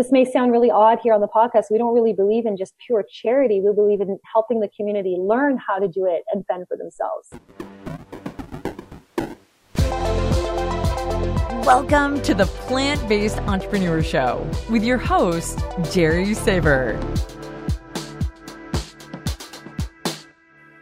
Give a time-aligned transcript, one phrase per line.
[0.00, 1.64] this may sound really odd here on the podcast.
[1.70, 3.60] We don't really believe in just pure charity.
[3.60, 7.28] We believe in helping the community learn how to do it and fend for themselves.
[11.66, 15.58] Welcome to the Plant Based Entrepreneur Show with your host,
[15.92, 16.98] Jerry Saver.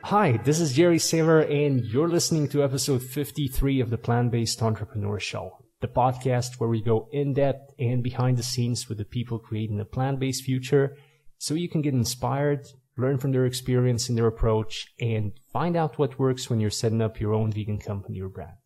[0.04, 4.62] Hi, this is Jerry Saver, and you're listening to episode 53 of the Plant Based
[4.62, 9.04] Entrepreneur Show, the podcast where we go in depth and behind the scenes with the
[9.04, 10.96] people creating a plant based future
[11.38, 12.66] so you can get inspired,
[12.96, 17.00] learn from their experience and their approach, and find out what works when you're setting
[17.00, 18.56] up your own vegan company or brand.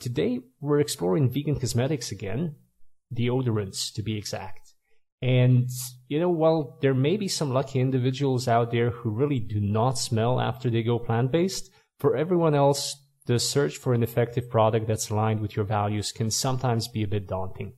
[0.00, 2.56] Today, we're exploring vegan cosmetics again,
[3.14, 4.72] deodorants to be exact.
[5.22, 5.68] And,
[6.08, 9.98] you know, while there may be some lucky individuals out there who really do not
[9.98, 14.86] smell after they go plant based, for everyone else, the search for an effective product
[14.86, 17.74] that's aligned with your values can sometimes be a bit daunting,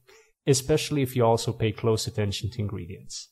[0.46, 3.28] especially if you also pay close attention to ingredients.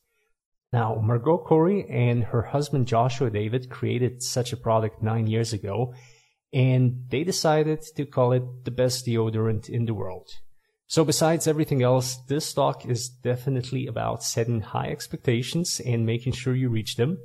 [0.73, 5.95] Now, Margaux Khoury and her husband Joshua David created such a product nine years ago,
[6.53, 10.29] and they decided to call it the best deodorant in the world.
[10.89, 16.55] So besides everything else, this talk is definitely about setting high expectations and making sure
[16.55, 17.19] you reach them.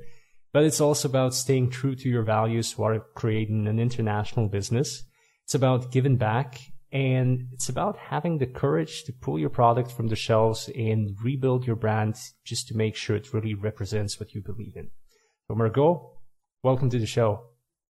[0.53, 5.03] But it's also about staying true to your values while creating an international business.
[5.45, 6.59] It's about giving back
[6.91, 11.65] and it's about having the courage to pull your product from the shelves and rebuild
[11.65, 14.89] your brand just to make sure it really represents what you believe in.
[15.47, 16.17] So Margaux,
[16.63, 17.43] welcome to the show.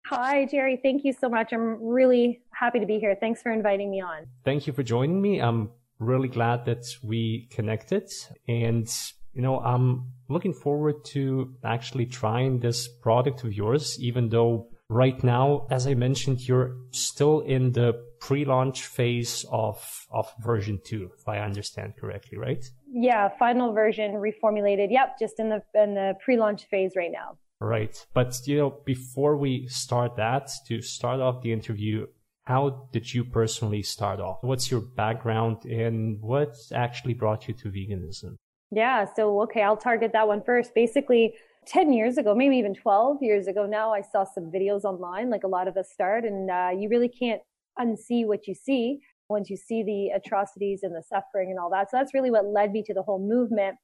[0.07, 0.79] Hi, Jerry.
[0.83, 1.53] Thank you so much.
[1.53, 3.17] I'm really happy to be here.
[3.19, 4.27] Thanks for inviting me on.
[4.45, 5.41] Thank you for joining me.
[5.41, 8.11] I'm really glad that we connected
[8.49, 8.89] and
[9.33, 15.23] you know, I'm looking forward to actually trying this product of yours, even though right
[15.23, 21.29] now, as I mentioned, you're still in the pre-launch phase of, of version two, if
[21.29, 22.65] I understand correctly, right?
[22.93, 24.89] Yeah, final version reformulated.
[24.91, 27.39] Yep, just in the, in the pre-launch phase right now.
[27.61, 28.05] Right.
[28.15, 32.07] But, you know, before we start that, to start off the interview,
[32.45, 34.39] how did you personally start off?
[34.41, 38.37] What's your background and what actually brought you to veganism?
[38.71, 39.07] Yeah.
[39.17, 40.75] So, okay, I'll target that one first.
[40.75, 41.35] Basically,
[41.67, 45.45] 10 years ago, maybe even 12 years ago now, I saw some videos online, like
[45.45, 47.41] a lot of us start, and uh, you really can't
[47.79, 51.91] unsee what you see once you see the atrocities and the suffering and all that.
[51.91, 53.77] So that's really what led me to the whole movement.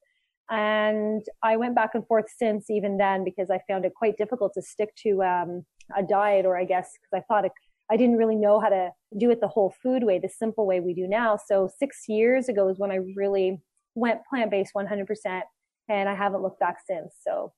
[0.51, 4.53] And I went back and forth since even then because I found it quite difficult
[4.55, 5.65] to stick to um,
[5.97, 7.53] a diet, or I guess because I thought it,
[7.91, 10.81] I didn't really know how to do it the whole food way, the simple way
[10.81, 11.39] we do now.
[11.47, 13.61] So six years ago is when I really
[13.97, 15.41] went plant based 100%,
[15.89, 17.15] and I haven't looked back since.
[17.27, 17.53] So,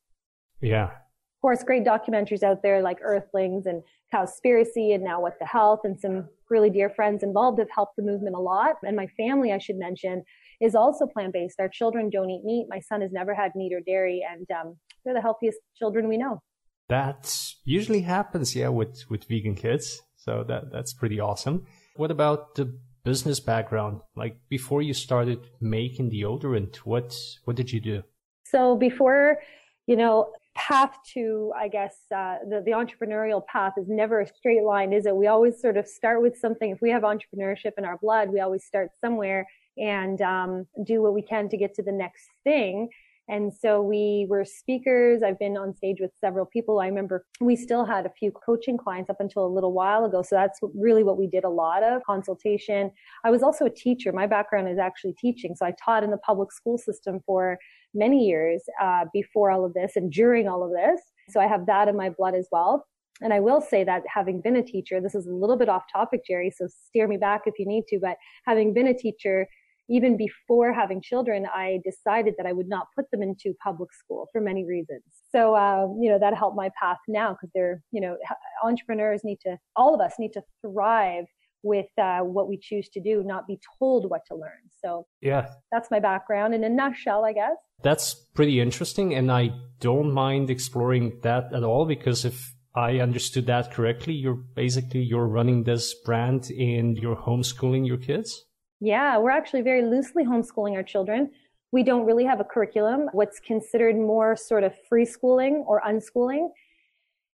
[0.63, 0.85] yeah.
[0.85, 3.83] Of course, great documentaries out there like Earthlings and
[4.13, 8.03] Cowspiracy and now What the Health, and some really dear friends involved have helped the
[8.03, 8.77] movement a lot.
[8.83, 10.25] And my family, I should mention,
[10.61, 11.61] is also plant based.
[11.61, 12.67] Our children don't eat meat.
[12.69, 16.17] My son has never had meat or dairy, and um, they're the healthiest children we
[16.17, 16.41] know.
[16.89, 20.01] That usually happens, yeah, with with vegan kids.
[20.17, 21.67] So that that's pretty awesome.
[21.97, 22.79] What about the
[23.09, 24.01] business background?
[24.17, 28.03] Like before you started making deodorant, what what did you do?
[28.45, 29.39] So before,
[29.87, 34.65] you know, path to I guess uh, the the entrepreneurial path is never a straight
[34.73, 35.17] line, is it?
[35.17, 36.71] We always sort of start with something.
[36.71, 39.47] If we have entrepreneurship in our blood, we always start somewhere
[39.79, 42.91] and um, do what we can to get to the next thing.
[43.29, 45.23] And so we were speakers.
[45.23, 46.81] I've been on stage with several people.
[46.81, 50.23] I remember we still had a few coaching clients up until a little while ago.
[50.23, 52.91] So that's really what we did a lot of consultation.
[53.25, 54.13] I was also a teacher.
[54.13, 55.55] My background is actually teaching.
[55.55, 57.59] So I taught in the public school system for
[57.95, 61.01] many years uh, before all of this and during all of this.
[61.29, 62.87] So I have that in my blood as well.
[63.21, 65.85] And I will say that having been a teacher, this is a little bit off
[65.93, 68.17] topic, Jerry, so steer me back if you need to, but
[68.47, 69.47] having been a teacher,
[69.89, 74.29] even before having children, I decided that I would not put them into public school
[74.33, 75.03] for many reasons.
[75.31, 78.17] So, uh, you know, that helped my path now because they're, you know,
[78.63, 81.25] entrepreneurs need to, all of us need to thrive
[81.63, 84.63] with uh, what we choose to do, not be told what to learn.
[84.85, 87.57] So, yeah, that's my background in a nutshell, I guess.
[87.83, 89.15] That's pretty interesting.
[89.15, 94.35] And I don't mind exploring that at all because if I understood that correctly, you're
[94.35, 98.45] basically, you're running this brand and you're homeschooling your kids.
[98.81, 101.31] Yeah, we're actually very loosely homeschooling our children.
[101.73, 106.49] We don't really have a curriculum, what's considered more sort of free schooling or unschooling.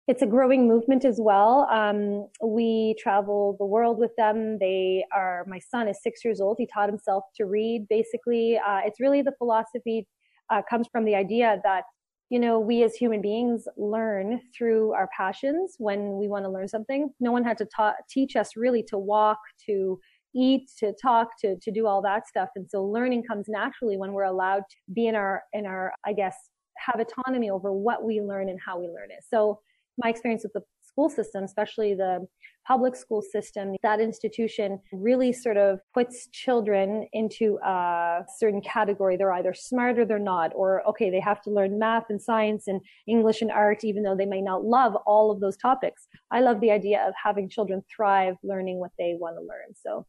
[0.07, 1.67] It's a growing movement as well.
[1.71, 4.57] Um, we travel the world with them.
[4.59, 6.57] They are, my son is six years old.
[6.59, 7.88] He taught himself to read.
[7.89, 10.07] Basically, uh, it's really the philosophy
[10.49, 11.83] uh, comes from the idea that
[12.31, 16.69] you know, we as human beings learn through our passions when we want to learn
[16.69, 17.09] something.
[17.19, 19.99] No one had to ta- teach us really to walk, to
[20.35, 22.49] eat, to talk, to, to do all that stuff.
[22.55, 26.13] And so learning comes naturally when we're allowed to be in our, in our, I
[26.13, 26.35] guess,
[26.77, 29.23] have autonomy over what we learn and how we learn it.
[29.27, 29.59] So
[29.97, 30.61] my experience with the
[30.91, 32.27] school system, especially the
[32.67, 39.17] public school system, that institution really sort of puts children into a certain category.
[39.17, 42.67] They're either smart or they're not, or okay, they have to learn math and science
[42.67, 46.07] and English and art, even though they may not love all of those topics.
[46.29, 49.73] I love the idea of having children thrive learning what they want to learn.
[49.75, 50.05] So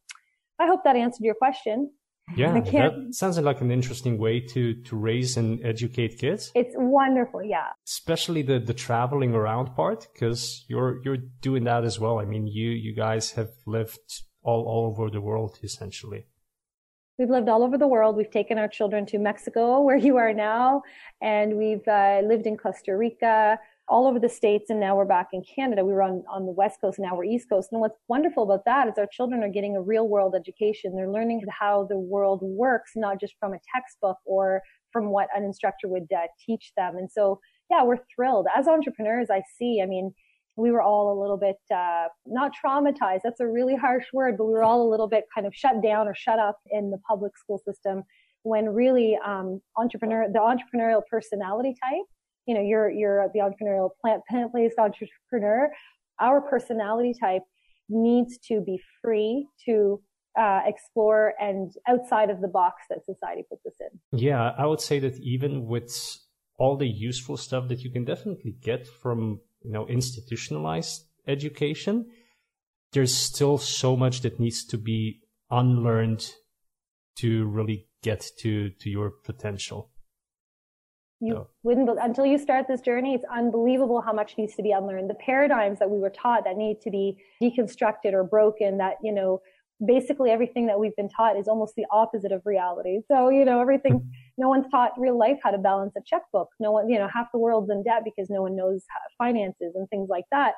[0.59, 1.91] I hope that answered your question.
[2.35, 6.51] Yeah, that sounds like an interesting way to to raise and educate kids.
[6.55, 7.67] It's wonderful, yeah.
[7.85, 12.19] Especially the the traveling around part, because you're you're doing that as well.
[12.19, 16.25] I mean, you you guys have lived all all over the world essentially.
[17.19, 18.15] We've lived all over the world.
[18.15, 20.81] We've taken our children to Mexico, where you are now,
[21.21, 25.27] and we've uh, lived in Costa Rica all over the states and now we're back
[25.33, 25.83] in canada.
[25.83, 27.69] We were on, on the west coast now we're east coast.
[27.71, 30.95] And what's wonderful about that is our children are getting a real world education.
[30.95, 35.43] They're learning how the world works not just from a textbook or from what an
[35.43, 36.95] instructor would uh, teach them.
[36.97, 37.39] And so
[37.69, 38.47] yeah we're thrilled.
[38.55, 40.13] As entrepreneurs i see i mean
[40.55, 44.45] we were all a little bit uh, not traumatized that's a really harsh word but
[44.45, 46.97] we were all a little bit kind of shut down or shut up in the
[47.07, 48.03] public school system
[48.43, 52.05] when really um, entrepreneur the entrepreneurial personality type
[52.45, 55.69] you know, you're, you're the entrepreneurial plant, plant-based entrepreneur.
[56.19, 57.43] Our personality type
[57.89, 60.01] needs to be free to
[60.39, 64.19] uh, explore and outside of the box that society puts us in.
[64.19, 66.17] Yeah, I would say that even with
[66.57, 72.05] all the useful stuff that you can definitely get from, you know, institutionalized education,
[72.93, 76.31] there's still so much that needs to be unlearned
[77.17, 79.91] to really get to, to your potential.
[81.23, 81.47] You no.
[81.63, 85.09] wouldn't, until you start this journey, it's unbelievable how much needs to be unlearned.
[85.09, 89.13] The paradigms that we were taught that need to be deconstructed or broken, that, you
[89.13, 89.41] know,
[89.85, 92.99] basically everything that we've been taught is almost the opposite of reality.
[93.07, 94.09] So, you know, everything, mm-hmm.
[94.37, 96.49] no one's taught real life how to balance a checkbook.
[96.59, 98.83] No one, you know, half the world's in debt because no one knows
[99.17, 100.55] finances and things like that.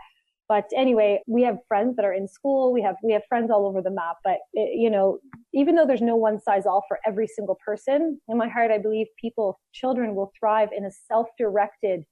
[0.48, 2.72] But anyway, we have friends that are in school.
[2.72, 4.18] We have, we have friends all over the map.
[4.24, 5.20] But, it, you know,
[5.54, 8.78] even though there's no one size all for every single person, in my heart, I
[8.78, 12.04] believe people, children will thrive in a self-directed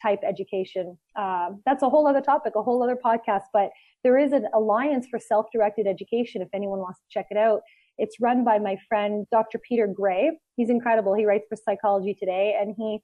[0.00, 0.96] type education.
[1.16, 3.70] Um, that's a whole other topic, a whole other podcast, but
[4.02, 6.42] there is an alliance for self-directed education.
[6.42, 7.60] If anyone wants to check it out,
[7.98, 9.58] it's run by my friend, Dr.
[9.58, 10.30] Peter Gray.
[10.56, 11.14] He's incredible.
[11.14, 13.00] He writes for Psychology Today and he,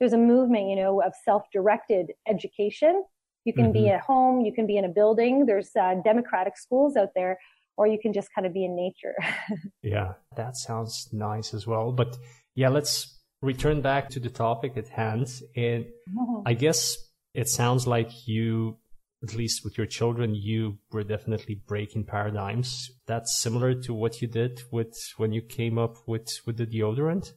[0.00, 3.04] there's a movement, you know, of self-directed education
[3.44, 3.72] you can mm-hmm.
[3.72, 5.46] be at home, you can be in a building.
[5.46, 7.38] There's uh, democratic schools out there,
[7.76, 9.14] or you can just kind of be in nature.
[9.82, 11.92] yeah, that sounds nice as well.
[11.92, 12.16] But
[12.54, 15.28] yeah, let's return back to the topic at hand.
[15.56, 16.42] And mm-hmm.
[16.46, 16.96] I guess
[17.34, 18.78] it sounds like you,
[19.22, 22.90] at least with your children, you were definitely breaking paradigms.
[23.06, 27.32] That's similar to what you did with when you came up with, with the deodorant.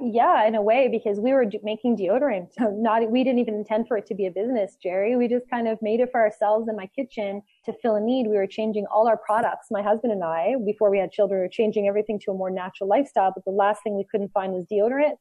[0.00, 2.48] Yeah, in a way, because we were making deodorant.
[2.58, 5.14] So not, we didn't even intend for it to be a business, Jerry.
[5.14, 8.26] We just kind of made it for ourselves in my kitchen to fill a need.
[8.26, 9.68] We were changing all our products.
[9.70, 12.88] My husband and I, before we had children, were changing everything to a more natural
[12.88, 13.32] lifestyle.
[13.32, 15.14] But the last thing we couldn't find was deodorant.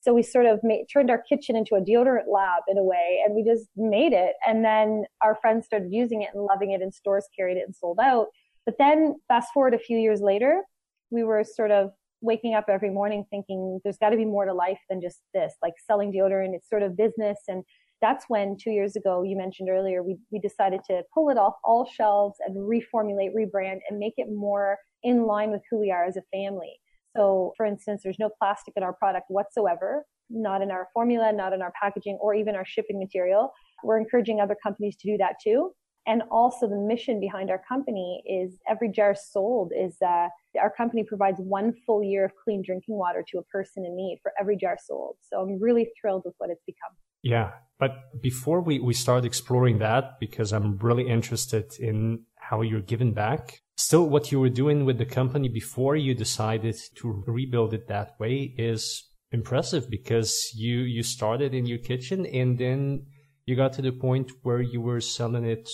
[0.00, 3.22] So we sort of made, turned our kitchen into a deodorant lab in a way,
[3.24, 4.34] and we just made it.
[4.46, 7.74] And then our friends started using it and loving it, and stores carried it and
[7.74, 8.26] sold out.
[8.66, 10.62] But then fast forward a few years later,
[11.10, 14.52] we were sort of waking up every morning thinking there's got to be more to
[14.52, 16.54] life than just this, like selling deodorant.
[16.54, 17.38] It's sort of business.
[17.48, 17.62] And
[18.00, 21.54] that's when two years ago, you mentioned earlier, we, we decided to pull it off
[21.64, 26.04] all shelves and reformulate, rebrand, and make it more in line with who we are
[26.04, 26.78] as a family.
[27.16, 31.52] So, for instance, there's no plastic in our product whatsoever, not in our formula, not
[31.52, 33.52] in our packaging, or even our shipping material.
[33.82, 35.72] We're encouraging other companies to do that too.
[36.08, 41.04] And also the mission behind our company is every jar sold is uh, our company
[41.04, 44.56] provides one full year of clean drinking water to a person in need for every
[44.56, 45.16] jar sold.
[45.20, 46.96] So I'm really thrilled with what it's become.
[47.22, 47.50] Yeah.
[47.78, 53.12] But before we, we start exploring that, because I'm really interested in how you're giving
[53.12, 57.86] back, still what you were doing with the company before you decided to rebuild it
[57.88, 63.04] that way is impressive because you, you started in your kitchen and then
[63.44, 65.68] you got to the point where you were selling it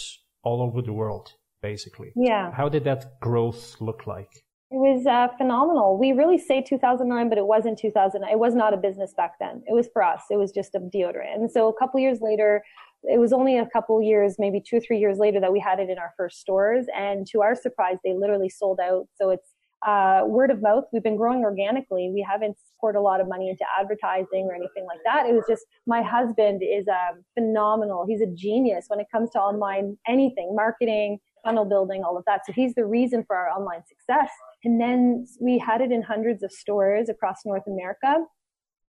[0.45, 1.33] all over the world,
[1.63, 2.13] basically.
[2.15, 2.53] Yeah.
[2.53, 4.31] How did that growth look like?
[4.71, 5.99] It was uh, phenomenal.
[5.99, 8.25] We really say 2009, but it wasn't 2000.
[8.25, 9.63] It was not a business back then.
[9.67, 10.23] It was for us.
[10.31, 11.37] It was just a deodorant.
[11.37, 12.63] And so a couple years later,
[13.05, 15.79] it was only a couple years, maybe two or three years later, that we had
[15.79, 16.87] it in our first stores.
[16.97, 19.07] And to our surprise, they literally sold out.
[19.15, 19.54] So it's
[19.87, 20.85] uh, word of mouth.
[20.93, 22.11] We've been growing organically.
[22.13, 25.27] We haven't poured a lot of money into advertising or anything like that.
[25.27, 28.07] It was just my husband is um, phenomenal.
[28.09, 32.41] He's a genius when it comes to online anything, marketing, funnel building, all of that.
[32.47, 34.31] So he's the reason for our online success.
[34.65, 38.25] And then we had it in hundreds of stores across North America.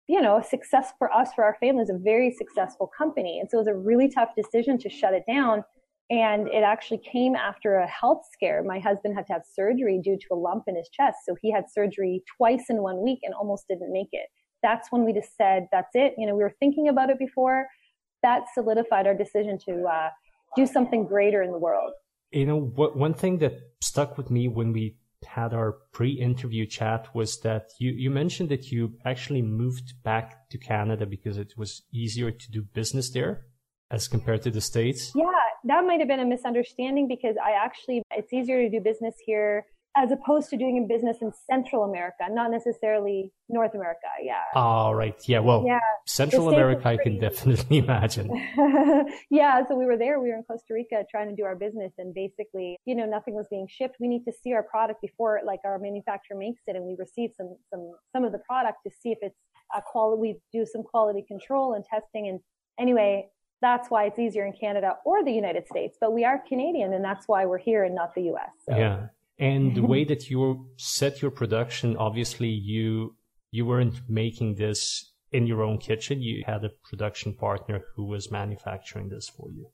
[0.07, 3.39] You know, success for us, for our family, is a very successful company.
[3.39, 5.63] And so it was a really tough decision to shut it down.
[6.12, 8.62] And it actually came after a health scare.
[8.63, 11.20] My husband had to have surgery due to a lump in his chest.
[11.25, 14.27] So he had surgery twice in one week and almost didn't make it.
[14.62, 16.13] That's when we just said, that's it.
[16.18, 17.65] You know, we were thinking about it before.
[18.24, 20.10] That solidified our decision to uh,
[20.58, 21.94] do something greater in the world.
[22.32, 27.08] You know, what, one thing that stuck with me when we had our pre-interview chat
[27.15, 31.84] was that you, you mentioned that you actually moved back to Canada because it was
[31.94, 33.46] easier to do business there
[33.91, 35.12] as compared to the States.
[35.15, 35.25] Yeah,
[35.65, 39.65] that might have been a misunderstanding because I actually, it's easier to do business here
[39.98, 44.07] as opposed to doing a business in Central America, not necessarily North America.
[44.24, 44.39] Yeah.
[44.55, 45.15] All right.
[45.27, 45.39] Yeah.
[45.39, 45.79] Well, yeah.
[46.07, 48.29] Central America, I can definitely imagine.
[49.29, 49.62] yeah.
[49.67, 50.19] So we were there.
[50.21, 53.33] We were in Costa Rica trying to do our business, and basically, you know, nothing
[53.33, 53.98] was being shipped.
[54.00, 57.31] We need to see our product before, like, our manufacturer makes it, and we receive
[57.36, 59.39] some some some of the product to see if it's
[59.75, 60.21] a quality.
[60.21, 62.39] We do some quality control and testing, and
[62.79, 63.27] anyway,
[63.62, 65.98] that's why it's easier in Canada or the United States.
[66.00, 68.50] But we are Canadian, and that's why we're here and not the U.S.
[68.68, 68.75] So.
[68.75, 69.08] Yeah.
[69.39, 73.15] And the way that you set your production, obviously you
[73.51, 76.22] you weren't making this in your own kitchen.
[76.22, 79.68] You had a production partner who was manufacturing this for you.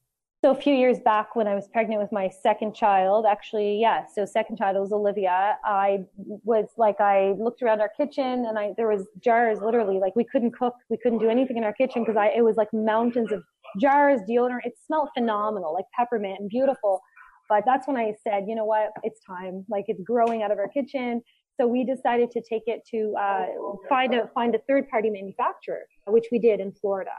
[0.44, 4.06] So a few years back when I was pregnant with my second child, actually, yeah,
[4.14, 5.58] so second child was Olivia.
[5.66, 6.06] I
[6.44, 10.24] was like, I looked around our kitchen and I, there was jars literally, like we
[10.24, 10.76] couldn't cook.
[10.90, 13.44] We couldn't do anything in our kitchen because I, it was like mountains of
[13.80, 14.66] jars, deodorant.
[14.66, 17.02] It smelled phenomenal, like peppermint and beautiful.
[17.50, 19.66] But that's when I said, you know what, it's time.
[19.70, 21.22] Like it's growing out of our kitchen.
[21.60, 23.46] So we decided to take it to uh,
[23.90, 27.12] find a find a third party manufacturer, which we did in Florida.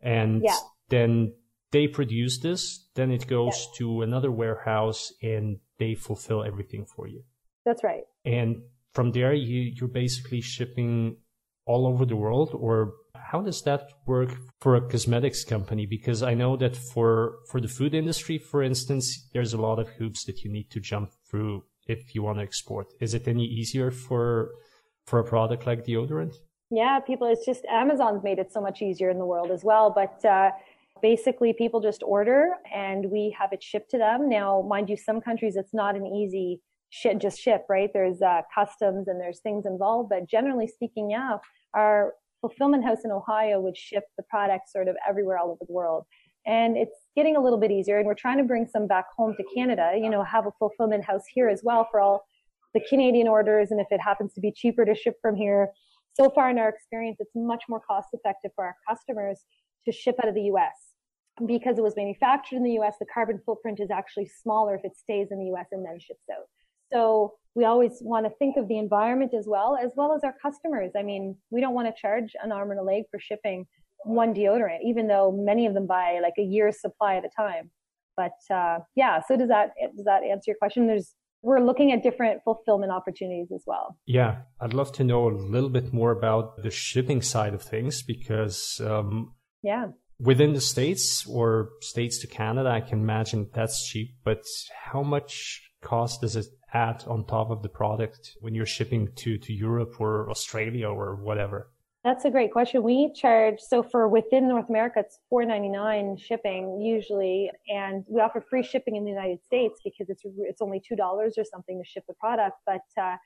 [0.00, 0.56] And yeah.
[0.90, 1.32] then
[1.72, 7.22] they produce this, then it goes to another warehouse and they fulfill everything for you.
[7.64, 8.02] That's right.
[8.24, 8.62] And
[8.94, 11.16] from there, you you're basically shipping
[11.66, 15.86] all over the world, or how does that work for a cosmetics company?
[15.86, 19.88] Because I know that for, for the food industry, for instance, there's a lot of
[19.88, 22.92] hoops that you need to jump through if you want to export.
[23.00, 24.50] Is it any easier for,
[25.06, 26.34] for a product like deodorant?
[26.70, 29.90] Yeah, people, it's just Amazon's made it so much easier in the world as well.
[29.90, 30.50] But, uh,
[31.02, 34.28] basically people just order and we have it shipped to them.
[34.28, 37.90] Now, mind you, some countries it's not an easy ship, just ship, right?
[37.92, 41.38] There's uh, customs and there's things involved, but generally speaking, yeah,
[41.74, 45.72] our fulfillment house in Ohio would ship the product sort of everywhere all over the
[45.72, 46.04] world.
[46.46, 47.98] And it's getting a little bit easier.
[47.98, 51.04] And we're trying to bring some back home to Canada, you know, have a fulfillment
[51.04, 52.24] house here as well for all
[52.72, 53.70] the Canadian orders.
[53.70, 55.68] And if it happens to be cheaper to ship from here,
[56.14, 59.40] so far in our experience, it's much more cost effective for our customers
[59.84, 60.74] to ship out of the US.
[61.46, 64.96] Because it was manufactured in the US, the carbon footprint is actually smaller if it
[64.96, 66.46] stays in the US and then ships out.
[66.92, 70.34] So we always want to think of the environment as well, as well as our
[70.40, 70.92] customers.
[70.96, 73.66] I mean, we don't want to charge an arm and a leg for shipping
[74.04, 77.70] one deodorant, even though many of them buy like a year's supply at a time.
[78.16, 80.86] But uh, yeah, so does that does that answer your question?
[80.86, 83.96] There's we're looking at different fulfillment opportunities as well.
[84.04, 88.02] Yeah, I'd love to know a little bit more about the shipping side of things
[88.02, 89.86] because um, yeah,
[90.18, 94.16] within the states or states to Canada, I can imagine that's cheap.
[94.22, 94.44] But
[94.84, 99.38] how much cost does it add on top of the product when you're shipping to,
[99.38, 101.68] to Europe or Australia or whatever?
[102.02, 102.82] That's a great question.
[102.82, 108.22] We charge so for within North America, it's four ninety nine shipping usually, and we
[108.22, 111.78] offer free shipping in the United States because it's it's only two dollars or something
[111.78, 112.56] to ship the product.
[112.64, 113.16] But uh,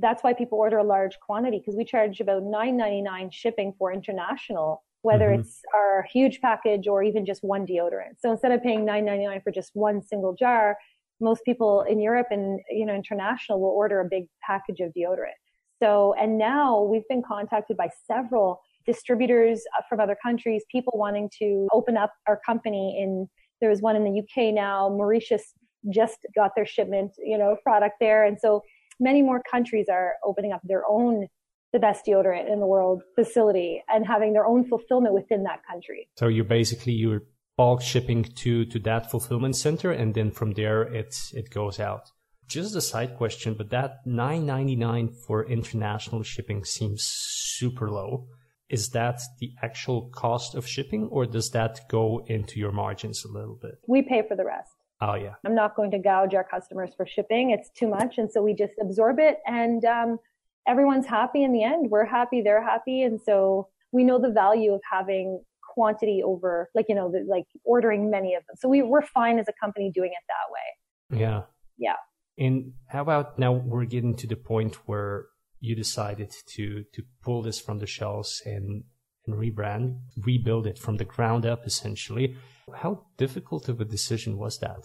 [0.00, 3.72] that's why people order a large quantity because we charge about nine ninety nine shipping
[3.78, 5.42] for international, whether mm-hmm.
[5.42, 8.18] it's our huge package or even just one deodorant.
[8.18, 10.76] So instead of paying nine ninety nine for just one single jar,
[11.20, 15.38] most people in Europe and, you know, international will order a big package of deodorant.
[15.82, 21.30] So, and now we've been contacted by several distributors uh, from other countries, people wanting
[21.38, 23.28] to open up our company in,
[23.60, 25.54] there was one in the UK now, Mauritius
[25.92, 28.24] just got their shipment, you know, product there.
[28.24, 28.62] And so
[28.98, 31.28] many more countries are opening up their own
[31.72, 36.08] the best deodorant in the world facility and having their own fulfillment within that country.
[36.16, 37.24] So you're basically you're
[37.58, 39.90] bulk shipping to, to that fulfillment center.
[39.90, 42.12] And then from there, it, it goes out.
[42.46, 48.28] Just a side question, but that 9.99 for international shipping seems super low.
[48.70, 53.28] Is that the actual cost of shipping or does that go into your margins a
[53.28, 53.74] little bit?
[53.86, 54.72] We pay for the rest.
[55.00, 55.34] Oh yeah.
[55.44, 57.50] I'm not going to gouge our customers for shipping.
[57.50, 58.18] It's too much.
[58.18, 60.18] And so we just absorb it and, um,
[60.66, 61.90] everyone's happy in the end.
[61.90, 62.42] We're happy.
[62.42, 63.02] They're happy.
[63.02, 65.42] And so we know the value of having
[65.78, 68.56] quantity over like, you know, the, like ordering many of them.
[68.60, 71.20] So we, we're fine as a company doing it that way.
[71.22, 71.42] Yeah.
[71.86, 72.00] Yeah.
[72.44, 75.26] And how about now we're getting to the point where
[75.60, 78.84] you decided to, to pull this from the shelves and,
[79.26, 82.36] and rebrand, rebuild it from the ground up essentially.
[82.82, 84.82] How difficult of a decision was that?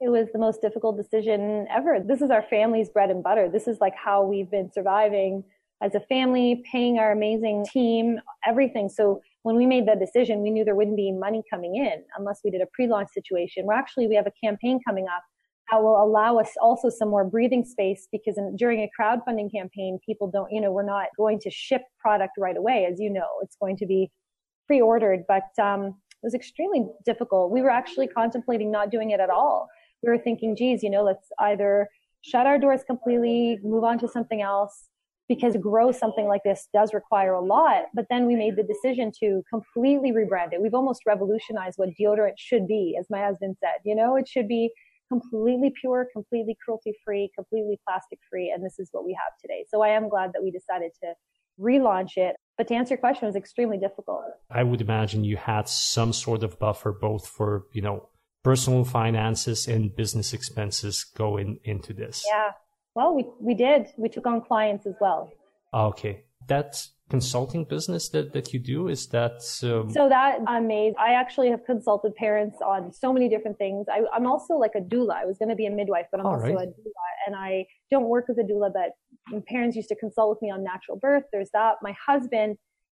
[0.00, 1.98] It was the most difficult decision ever.
[2.04, 3.48] This is our family's bread and butter.
[3.48, 5.44] This is like how we've been surviving
[5.82, 8.88] as a family, paying our amazing team, everything.
[8.88, 12.40] So when we made that decision, we knew there wouldn't be money coming in unless
[12.42, 13.66] we did a pre-launch situation.
[13.66, 15.22] We're actually, we have a campaign coming up
[15.70, 19.98] that will allow us also some more breathing space because in, during a crowdfunding campaign,
[20.04, 22.88] people don't, you know, we're not going to ship product right away.
[22.90, 24.10] As you know, it's going to be
[24.66, 27.52] pre-ordered, but, um, it was extremely difficult.
[27.52, 29.68] We were actually contemplating not doing it at all.
[30.02, 31.90] We were thinking, geez, you know, let's either
[32.22, 34.88] shut our doors completely, move on to something else,
[35.28, 37.84] because to grow something like this does require a lot.
[37.94, 40.60] But then we made the decision to completely rebrand it.
[40.60, 43.80] We've almost revolutionized what deodorant should be, as my husband said.
[43.84, 44.70] You know, it should be
[45.08, 48.52] completely pure, completely cruelty free, completely plastic free.
[48.54, 49.64] And this is what we have today.
[49.68, 51.14] So I am glad that we decided to
[51.60, 52.36] relaunch it.
[52.58, 54.24] But to answer your question, was extremely difficult.
[54.50, 58.08] I would imagine you had some sort of buffer both for, you know,
[58.42, 62.24] personal finances and business expenses going into this.
[62.28, 62.50] Yeah.
[62.94, 63.88] Well, we, we did.
[63.96, 65.30] We took on clients as well.
[65.72, 66.24] Okay.
[66.48, 66.76] That
[67.10, 69.42] consulting business that, that you do, is that?
[69.62, 69.90] Um...
[69.90, 70.96] So that I'm amazed.
[70.98, 73.86] I actually have consulted parents on so many different things.
[73.90, 75.14] I, am also like a doula.
[75.14, 76.68] I was going to be a midwife, but I'm All also right.
[76.68, 77.06] a doula.
[77.26, 80.62] And I don't work as a doula, but parents used to consult with me on
[80.62, 81.24] natural birth.
[81.32, 81.76] There's that.
[81.82, 82.56] My husband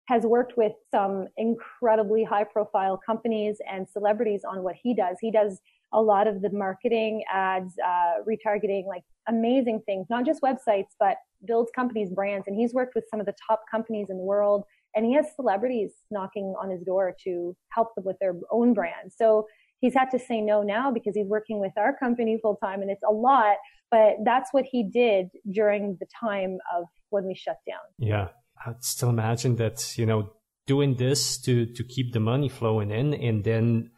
[0.09, 5.17] has worked with some incredibly high profile companies and celebrities on what he does.
[5.21, 5.61] He does
[5.97, 11.17] a lot of the marketing, ads, uh, retargeting, like amazing things, not just websites, but
[11.47, 12.47] builds companies, brands.
[12.47, 15.27] And he's worked with some of the top companies in the world and he has
[15.35, 19.11] celebrities knocking on his door to help them with their own brand.
[19.15, 19.47] So
[19.81, 22.91] he's had to say no now because he's working with our company full time and
[22.91, 23.57] it's a lot,
[23.91, 27.81] but that's what he did during the time of when we shut down.
[27.99, 28.29] Yeah.
[28.67, 30.33] I'd still imagine that, you know,
[30.67, 33.91] doing this to, to keep the money flowing in and then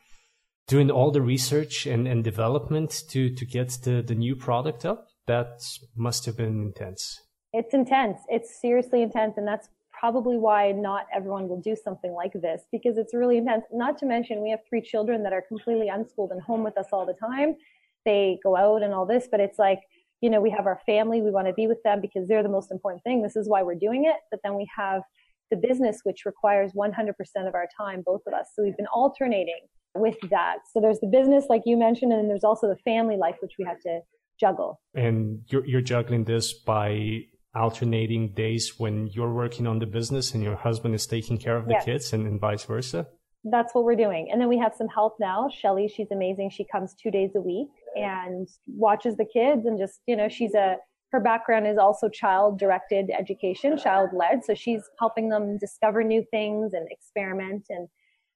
[0.68, 5.08] doing all the research and, and development to, to get the, the new product up,
[5.26, 5.62] that
[5.96, 7.20] must have been intense.
[7.52, 8.18] It's intense.
[8.28, 9.34] It's seriously intense.
[9.38, 13.64] And that's probably why not everyone will do something like this because it's really intense.
[13.72, 16.86] Not to mention, we have three children that are completely unschooled and home with us
[16.92, 17.56] all the time.
[18.04, 19.80] They go out and all this, but it's like,
[20.20, 21.22] you know, we have our family.
[21.22, 23.22] We want to be with them because they're the most important thing.
[23.22, 24.16] This is why we're doing it.
[24.30, 25.02] But then we have
[25.50, 27.12] the business, which requires 100%
[27.46, 28.48] of our time, both of us.
[28.54, 29.60] So we've been alternating
[29.94, 30.58] with that.
[30.72, 33.52] So there's the business, like you mentioned, and then there's also the family life, which
[33.58, 34.00] we have to
[34.38, 34.80] juggle.
[34.94, 37.24] And you're, you're juggling this by
[37.54, 41.66] alternating days when you're working on the business and your husband is taking care of
[41.66, 41.84] the yes.
[41.84, 43.06] kids and, and vice versa?
[43.44, 44.28] That's what we're doing.
[44.30, 45.48] And then we have some help now.
[45.48, 46.50] Shelly, she's amazing.
[46.50, 50.54] She comes two days a week and watches the kids and just, you know, she's
[50.54, 50.76] a,
[51.12, 54.44] her background is also child directed education, child led.
[54.44, 57.88] So she's helping them discover new things and experiment and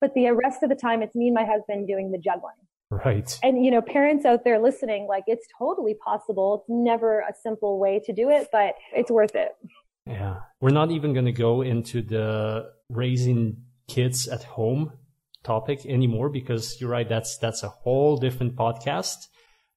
[0.02, 2.56] but the rest of the time, it's me and my husband doing the juggling.
[2.90, 3.38] Right.
[3.42, 6.56] And, you know, parents out there listening, like it's totally possible.
[6.56, 9.52] It's never a simple way to do it, but it's worth it.
[10.06, 10.40] Yeah.
[10.60, 14.92] We're not even going to go into the raising kids at home
[15.44, 17.08] topic anymore because you're right.
[17.08, 19.28] That's, that's a whole different podcast.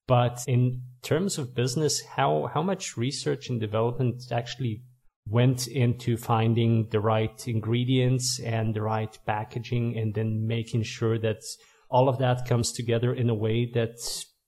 [0.08, 4.82] But in terms of business, how, how much research and development actually
[5.28, 11.42] went into finding the right ingredients and the right packaging and then making sure that
[11.90, 13.96] all of that comes together in a way that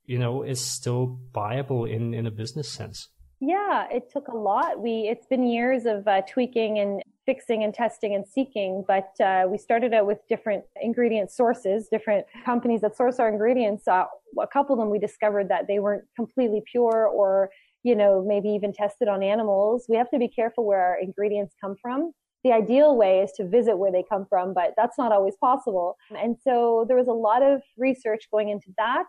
[0.04, 3.08] you know is still viable in in a business sense.
[3.40, 4.80] Yeah it took a lot.
[4.80, 9.44] We it's been years of uh, tweaking and fixing and testing and seeking but uh,
[9.48, 13.86] we started out with different ingredient sources different companies that source our ingredients.
[13.86, 14.04] Uh,
[14.40, 17.50] a couple of them we discovered that they weren't completely pure or
[17.88, 19.87] you know, maybe even tested on animals.
[19.88, 22.12] We have to be careful where our ingredients come from.
[22.44, 25.96] The ideal way is to visit where they come from, but that's not always possible.
[26.11, 29.07] And so there was a lot of research going into that.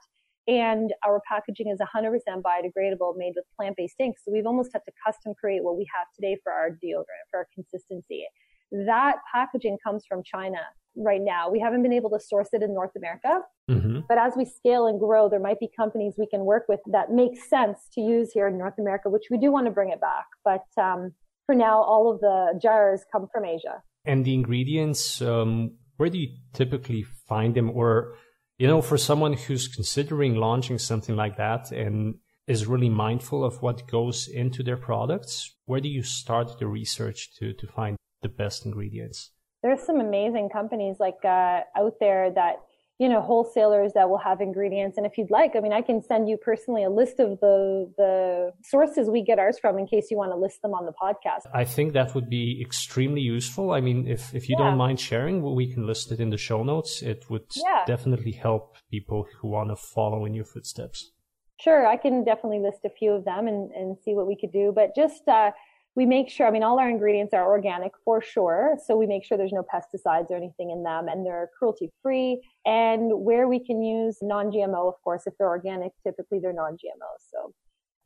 [0.48, 4.16] And our packaging is 100% biodegradable, made with plant-based ink.
[4.24, 7.40] So we've almost had to custom create what we have today for our deodorant, for
[7.40, 8.26] our consistency.
[8.72, 10.60] That packaging comes from China
[10.96, 11.50] right now.
[11.50, 13.42] We haven't been able to source it in North America.
[13.70, 14.02] Mm-hmm.
[14.08, 17.12] But as we scale and grow, there might be companies we can work with that
[17.12, 20.02] make sense to use here in North America, which we do want to bring it
[20.02, 20.26] back.
[20.44, 21.14] But um,
[21.46, 23.82] for now, all of the jars come from Asia.
[24.06, 27.70] And the ingredients, um, where do you typically find them?
[27.72, 28.16] Or,
[28.58, 32.16] you know, for someone who's considering launching something like that and
[32.48, 37.30] is really mindful of what goes into their products, where do you start the research
[37.38, 39.32] to, to find the best ingredients?
[39.62, 42.58] there's some amazing companies like uh, out there that
[42.98, 46.04] you know wholesalers that will have ingredients and if you'd like i mean i can
[46.04, 50.12] send you personally a list of the the sources we get ours from in case
[50.12, 53.72] you want to list them on the podcast i think that would be extremely useful
[53.72, 54.66] i mean if if you yeah.
[54.66, 57.86] don't mind sharing we can list it in the show notes it would yeah.
[57.88, 61.12] definitely help people who want to follow in your footsteps
[61.58, 64.52] sure i can definitely list a few of them and and see what we could
[64.52, 65.52] do but just uh
[66.00, 68.78] we make sure, I mean, all our ingredients are organic for sure.
[68.86, 72.42] So we make sure there's no pesticides or anything in them and they're cruelty free.
[72.66, 76.76] And where we can use non GMO, of course, if they're organic, typically they're non
[76.76, 77.12] GMO.
[77.30, 77.54] So.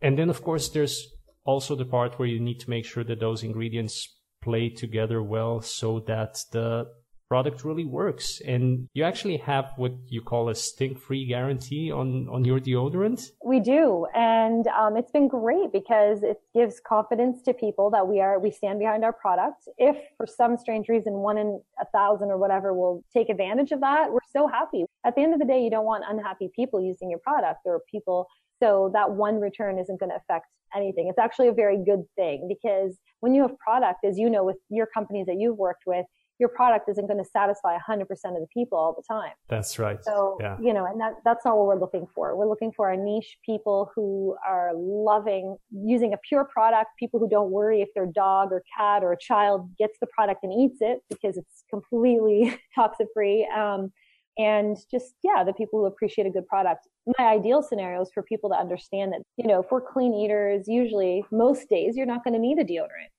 [0.02, 1.08] And then, of course, there's
[1.46, 3.96] also the part where you need to make sure that those ingredients
[4.42, 6.88] play together well so that the
[7.34, 8.28] product really works.
[8.46, 13.22] And you actually have what you call a stink free guarantee on, on your deodorant.
[13.44, 14.06] We do.
[14.14, 18.52] And um, it's been great because it gives confidence to people that we are, we
[18.52, 19.68] stand behind our product.
[19.80, 23.80] If for some strange reason, one in a thousand or whatever will take advantage of
[23.82, 24.86] that, we're so happy.
[25.04, 27.82] At the end of the day, you don't want unhappy people using your product or
[27.90, 28.28] people.
[28.62, 31.08] So that one return isn't going to affect anything.
[31.08, 34.58] It's actually a very good thing because when you have product, as you know, with
[34.70, 36.06] your companies that you've worked with,
[36.40, 39.32] your product isn't going to satisfy 100% of the people all the time.
[39.50, 40.04] That's right.
[40.04, 40.58] So, yeah.
[40.60, 42.36] you know, and that, that's not what we're looking for.
[42.36, 47.30] We're looking for a niche people who are loving using a pure product, people who
[47.30, 50.80] don't worry if their dog or cat or a child gets the product and eats
[50.82, 53.48] it because it's completely toxic free.
[53.56, 53.92] Um,
[54.38, 56.88] and just, yeah, the people who appreciate a good product.
[57.20, 60.68] My ideal scenario is for people to understand that, you know, if we're clean eaters,
[60.68, 63.14] usually most days you're not going to need a deodorant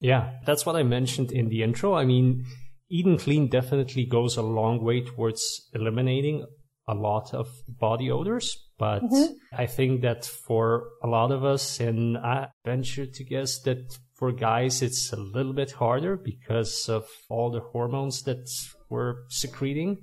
[0.00, 1.94] yeah, that's what I mentioned in the intro.
[1.94, 2.44] I mean,
[2.90, 6.46] eating clean definitely goes a long way towards eliminating
[6.86, 8.56] a lot of body odors.
[8.78, 9.32] But mm-hmm.
[9.52, 14.32] I think that for a lot of us, and I venture to guess that for
[14.32, 18.48] guys, it's a little bit harder because of all the hormones that
[18.88, 19.98] we're secreting.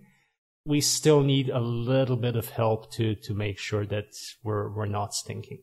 [0.66, 4.08] We still need a little bit of help to, to make sure that
[4.44, 5.60] we're, we're not stinking.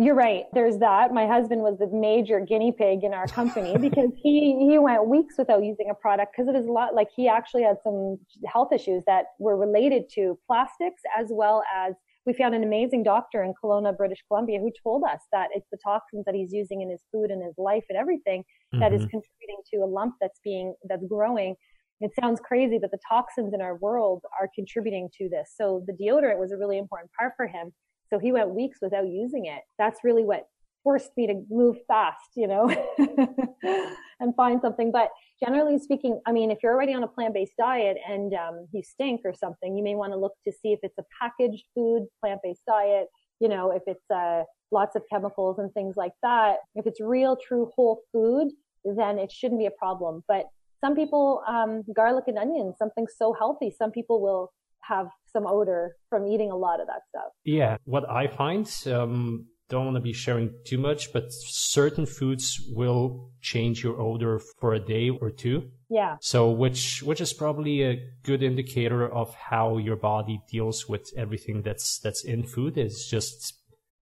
[0.00, 0.44] You're right.
[0.52, 1.12] There's that.
[1.12, 5.34] My husband was the major guinea pig in our company because he, he went weeks
[5.36, 8.72] without using a product because it is a lot like he actually had some health
[8.72, 11.94] issues that were related to plastics as well as
[12.26, 15.78] we found an amazing doctor in Kelowna, British Columbia, who told us that it's the
[15.82, 18.78] toxins that he's using in his food and his life and everything mm-hmm.
[18.78, 19.18] that is mm-hmm.
[19.18, 21.56] contributing to a lump that's being, that's growing.
[22.00, 25.54] It sounds crazy, but the toxins in our world are contributing to this.
[25.56, 27.72] So the deodorant was a really important part for him.
[28.10, 29.62] So he went weeks without using it.
[29.78, 30.46] That's really what
[30.84, 32.68] forced me to move fast, you know,
[34.20, 34.90] and find something.
[34.90, 35.10] But
[35.42, 39.22] generally speaking, I mean, if you're already on a plant-based diet and um, you stink
[39.24, 42.62] or something, you may want to look to see if it's a packaged food, plant-based
[42.66, 43.08] diet,
[43.40, 46.56] you know, if it's uh, lots of chemicals and things like that.
[46.74, 48.48] If it's real, true, whole food,
[48.84, 50.24] then it shouldn't be a problem.
[50.28, 50.46] But
[50.80, 54.52] some people, um, garlic and onions, something so healthy, some people will
[54.88, 57.32] have some odor from eating a lot of that stuff.
[57.44, 62.58] Yeah, what I find, um, don't want to be sharing too much, but certain foods
[62.70, 65.70] will change your odor for a day or two.
[65.90, 66.16] Yeah.
[66.20, 71.62] So which which is probably a good indicator of how your body deals with everything
[71.62, 72.78] that's that's in food.
[72.78, 73.54] Is just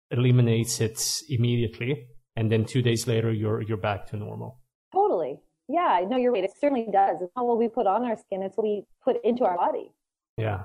[0.09, 4.59] eliminates it immediately, and then two days later you're you're back to normal.
[4.93, 5.39] Totally.
[5.67, 6.01] Yeah.
[6.07, 6.43] No, you're right.
[6.43, 7.21] It certainly does.
[7.21, 9.91] It's not what we put on our skin; it's what we put into our body.
[10.37, 10.63] Yeah.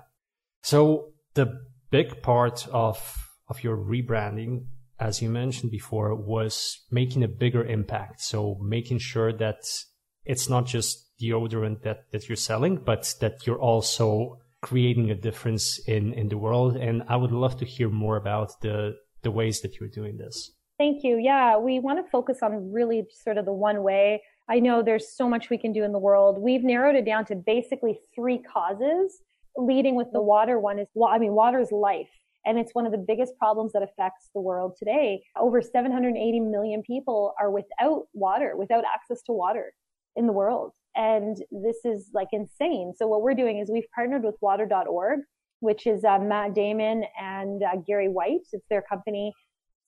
[0.67, 1.61] So the
[1.93, 2.99] big part of
[3.49, 4.67] of your rebranding,
[4.99, 8.21] as you mentioned before, was making a bigger impact.
[8.21, 9.61] So making sure that
[10.25, 15.79] it's not just deodorant that, that you're selling, but that you're also creating a difference
[15.87, 16.75] in, in the world.
[16.75, 20.51] And I would love to hear more about the, the ways that you're doing this.
[20.79, 21.17] Thank you.
[21.17, 24.21] Yeah, we want to focus on really sort of the one way.
[24.49, 26.43] I know there's so much we can do in the world.
[26.43, 29.23] We've narrowed it down to basically three causes
[29.57, 32.11] leading with the water one is, well, I mean, water is life.
[32.45, 35.23] And it's one of the biggest problems that affects the world today.
[35.37, 39.73] Over 780 million people are without water, without access to water
[40.15, 40.73] in the world.
[40.95, 42.95] And this is like insane.
[42.97, 45.21] So what we're doing is we've partnered with water.org,
[45.61, 48.47] which is uh, Matt Damon and uh, Gary White.
[48.53, 49.33] It's their company.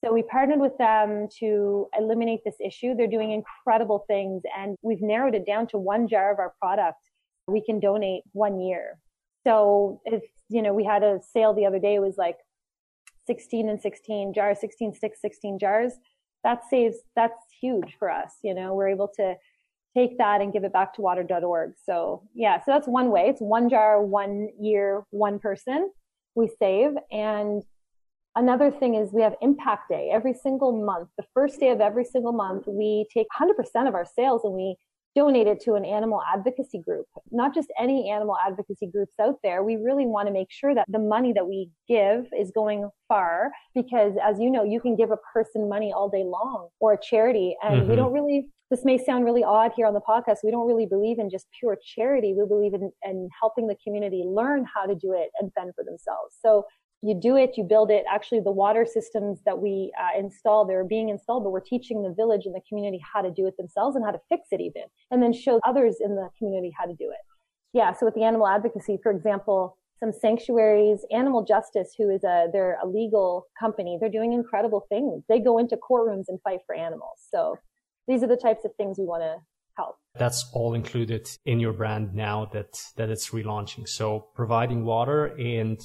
[0.05, 2.95] So we partnered with them to eliminate this issue.
[2.95, 6.99] They're doing incredible things and we've narrowed it down to one jar of our product.
[7.49, 8.99] We can donate one year.
[9.47, 12.39] So if, you know, we had a sale the other day, it was like
[13.27, 15.93] 16 and 16 jars, 16 sticks, 16 jars.
[16.45, 18.35] That saves, that's huge for us.
[18.43, 19.35] You know, we're able to
[19.97, 21.73] take that and give it back to water.org.
[21.85, 23.27] So yeah, so that's one way.
[23.29, 25.91] It's one jar, one year, one person
[26.35, 26.93] we save.
[27.11, 27.63] And
[28.37, 31.09] another thing is we have impact day every single month.
[31.17, 34.77] The first day of every single month, we take 100% of our sales and we
[35.15, 39.63] donate it to an animal advocacy group, not just any animal advocacy groups out there.
[39.63, 43.51] We really want to make sure that the money that we give is going far
[43.75, 46.99] because as you know, you can give a person money all day long or a
[47.01, 47.91] charity and mm-hmm.
[47.91, 50.39] we don't really this may sound really odd here on the podcast.
[50.45, 52.35] We don't really believe in just pure charity.
[52.35, 55.85] We believe in, in helping the community learn how to do it and fend for
[55.85, 56.37] themselves.
[56.45, 56.65] So
[57.03, 58.05] you do it, you build it.
[58.13, 62.13] Actually, the water systems that we uh, install, they're being installed, but we're teaching the
[62.13, 64.83] village and the community how to do it themselves and how to fix it even,
[65.11, 67.25] and then show others in the community how to do it.
[67.73, 67.93] Yeah.
[67.93, 72.79] So with the animal advocacy, for example, some sanctuaries, Animal Justice, who is a they're
[72.83, 75.25] a legal company, they're doing incredible things.
[75.29, 77.19] They go into courtrooms and fight for animals.
[77.31, 77.57] So
[78.07, 79.37] these are the types of things we want to
[79.77, 79.97] help.
[80.15, 83.89] That's all included in your brand now that that it's relaunching.
[83.89, 85.81] So providing water and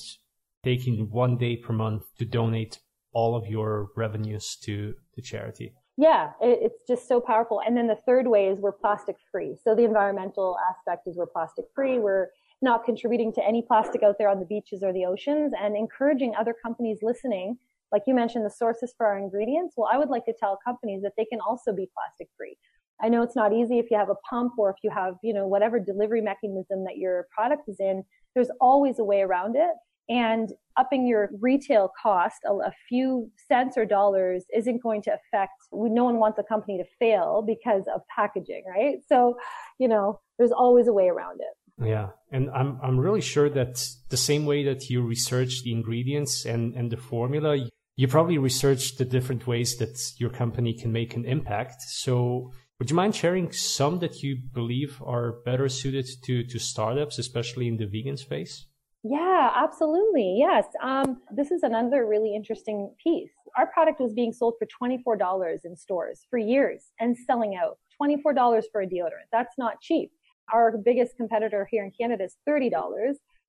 [0.63, 2.79] taking one day per month to donate
[3.13, 5.73] all of your revenues to the charity.
[5.97, 7.61] Yeah, it, it's just so powerful.
[7.65, 9.55] And then the third way is we're plastic free.
[9.63, 11.99] So the environmental aspect is we're plastic free.
[11.99, 12.29] We're
[12.61, 16.33] not contributing to any plastic out there on the beaches or the oceans and encouraging
[16.39, 17.57] other companies listening.
[17.91, 19.75] Like you mentioned, the sources for our ingredients.
[19.77, 22.57] Well, I would like to tell companies that they can also be plastic free.
[23.01, 25.33] I know it's not easy if you have a pump or if you have, you
[25.33, 28.03] know, whatever delivery mechanism that your product is in.
[28.33, 29.75] There's always a way around it
[30.09, 36.03] and upping your retail cost a, few cents or dollars isn't going to affect no
[36.03, 38.97] one wants a company to fail because of packaging right?
[39.07, 39.37] So
[39.79, 41.85] you know there's always a way around it.
[41.87, 46.45] Yeah and i'm i'm really sure that the same way that you research the ingredients
[46.45, 47.57] and and the formula
[47.95, 51.81] you probably researched the different ways that your company can make an impact.
[51.83, 57.19] So would you mind sharing some that you believe are better suited to to startups
[57.19, 58.65] especially in the vegan space
[59.03, 60.35] yeah, absolutely.
[60.37, 60.65] Yes.
[60.81, 63.31] Um, this is another really interesting piece.
[63.57, 68.63] Our product was being sold for $24 in stores for years and selling out $24
[68.71, 69.27] for a deodorant.
[69.31, 70.11] That's not cheap.
[70.53, 72.71] Our biggest competitor here in Canada is $30.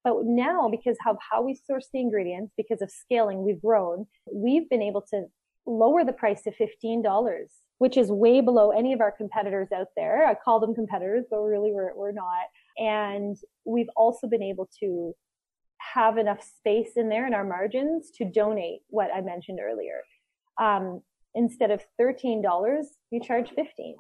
[0.02, 4.68] But now, because of how we source the ingredients, because of scaling, we've grown, we've
[4.68, 5.24] been able to
[5.66, 7.30] lower the price to $15,
[7.78, 10.26] which is way below any of our competitors out there.
[10.26, 12.46] I call them competitors, but really we're, we're not.
[12.76, 15.14] And we've also been able to
[15.94, 20.00] have enough space in there in our margins to donate what I mentioned earlier.
[20.60, 21.02] Um,
[21.34, 22.42] instead of $13,
[23.10, 23.96] you charge 15.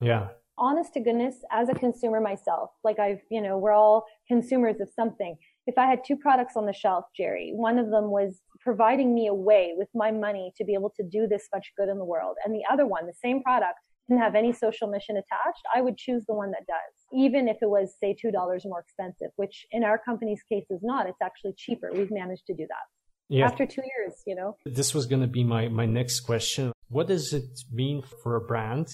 [0.00, 0.28] Yeah.
[0.56, 4.88] Honest to goodness, as a consumer myself, like I've, you know, we're all consumers of
[4.94, 5.36] something.
[5.66, 9.26] If I had two products on the shelf, Jerry, one of them was providing me
[9.28, 12.04] a way with my money to be able to do this much good in the
[12.04, 12.36] world.
[12.44, 15.96] And the other one, the same product, didn't have any social mission attached, I would
[15.96, 18.32] choose the one that does, even if it was, say, $2
[18.64, 21.06] more expensive, which in our company's case is not.
[21.06, 21.90] It's actually cheaper.
[21.92, 22.86] We've managed to do that.
[23.28, 23.44] Yeah.
[23.44, 24.56] After two years, you know.
[24.64, 26.72] This was going to be my, my next question.
[26.88, 28.88] What does it mean for a brand,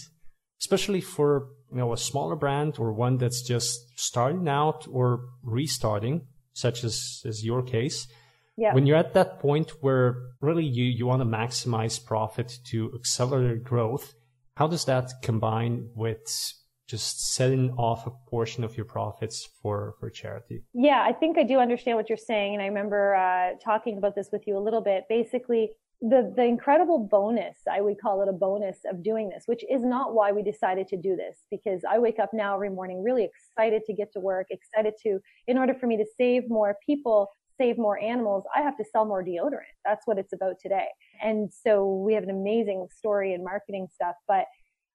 [0.60, 6.26] especially for, you know, a smaller brand or one that's just starting out or restarting,
[6.52, 8.08] such as, as your case?
[8.56, 8.74] Yeah.
[8.74, 13.62] When you're at that point where really you, you want to maximize profit to accelerate
[13.62, 14.14] growth,
[14.56, 16.54] how does that combine with
[16.86, 20.62] just setting off a portion of your profits for, for charity?
[20.74, 22.54] Yeah, I think I do understand what you're saying.
[22.54, 25.04] And I remember uh, talking about this with you a little bit.
[25.08, 29.64] Basically, the, the incredible bonus, I would call it a bonus of doing this, which
[29.70, 33.02] is not why we decided to do this, because I wake up now every morning
[33.02, 36.76] really excited to get to work, excited to, in order for me to save more
[36.84, 39.74] people, save more animals, I have to sell more deodorant.
[39.84, 40.86] That's what it's about today.
[41.22, 44.14] And so we have an amazing story and marketing stuff.
[44.26, 44.46] But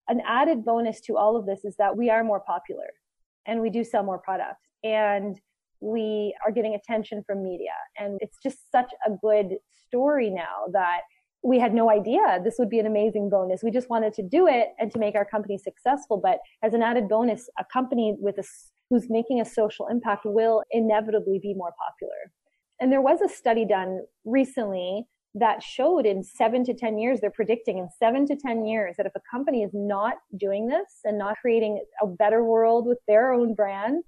[0.08, 2.88] an added bonus to all of this is that we are more popular
[3.46, 5.40] and we do sell more products and
[5.82, 7.72] we are getting attention from media.
[7.98, 11.02] And it's just such a good story now that
[11.42, 13.62] we had no idea this would be an amazing bonus.
[13.64, 16.20] We just wanted to do it and to make our company successful.
[16.22, 18.44] But as an added bonus, a company with a,
[18.90, 22.32] who's making a social impact will inevitably be more popular.
[22.80, 27.30] And there was a study done recently that showed in seven to 10 years, they're
[27.30, 31.18] predicting in seven to 10 years that if a company is not doing this and
[31.18, 34.04] not creating a better world with their own brand,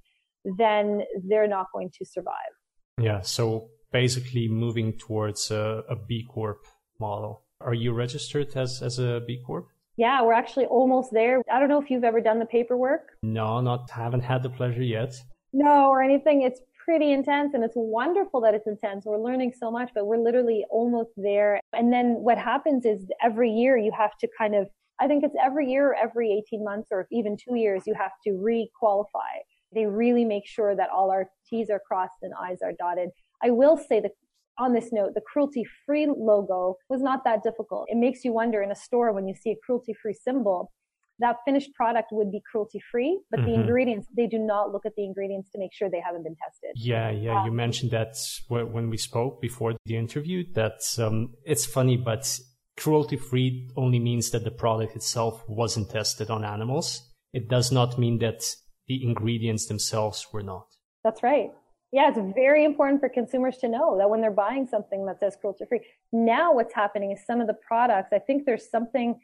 [0.58, 2.54] then they're not going to survive.
[3.00, 3.22] Yeah.
[3.22, 6.66] So basically moving towards a, a B Corp
[7.00, 7.44] model.
[7.60, 9.68] Are you registered as, as a B Corp?
[9.98, 11.44] Yeah, we're actually almost there.
[11.52, 13.10] I don't know if you've ever done the paperwork.
[13.22, 15.14] No, not haven't had the pleasure yet.
[15.54, 16.42] No, or anything.
[16.42, 19.06] It's pretty intense and it's wonderful that it's intense.
[19.06, 21.60] We're learning so much, but we're literally almost there.
[21.74, 24.68] And then what happens is every year you have to kind of,
[25.00, 28.34] I think it's every year every 18 months or even two years, you have to
[28.34, 29.34] re-qualify.
[29.74, 33.10] They really make sure that all our T's are crossed and I's are dotted.
[33.44, 34.12] I will say that
[34.60, 37.88] on this note, the cruelty free logo was not that difficult.
[37.90, 40.72] It makes you wonder in a store when you see a cruelty free symbol,
[41.20, 43.50] that finished product would be cruelty free, but mm-hmm.
[43.50, 46.36] the ingredients, they do not look at the ingredients to make sure they haven't been
[46.36, 46.72] tested.
[46.76, 47.40] Yeah, yeah.
[47.40, 48.16] Um, you mentioned that
[48.48, 52.40] when we spoke before the interview that um, it's funny, but
[52.78, 57.08] cruelty free only means that the product itself wasn't tested on animals.
[57.34, 58.56] It does not mean that
[58.88, 60.66] the ingredients themselves were not.
[61.04, 61.52] That's right.
[61.92, 65.36] Yeah, it's very important for consumers to know that when they're buying something that says
[65.40, 65.82] cruelty free.
[66.14, 69.20] Now, what's happening is some of the products, I think there's something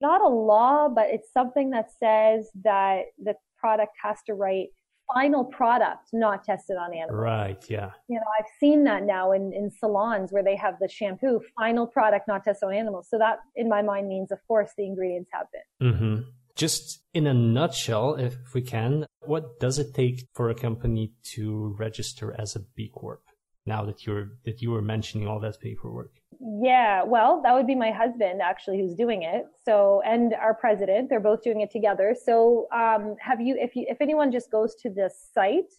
[0.00, 4.68] not a law, but it's something that says that the product has to write
[5.12, 7.20] final product not tested on animals.
[7.20, 7.90] Right, yeah.
[8.08, 11.86] You know, I've seen that now in, in salons where they have the shampoo, final
[11.86, 13.08] product not tested on animals.
[13.10, 15.92] So that, in my mind, means, of course, the ingredients have been.
[15.92, 16.22] Mm-hmm.
[16.56, 21.74] Just in a nutshell, if we can, what does it take for a company to
[21.78, 23.22] register as a B Corp?
[23.66, 26.12] Now that you're that you were mentioning all that paperwork.
[26.40, 29.44] Yeah, well, that would be my husband actually who's doing it.
[29.64, 32.16] So, and our president, they're both doing it together.
[32.24, 35.70] So, um, have you, if you, if anyone just goes to the site,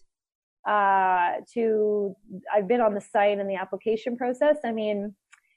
[0.68, 2.14] uh, to,
[2.54, 4.58] I've been on the site and the application process.
[4.64, 5.12] I mean,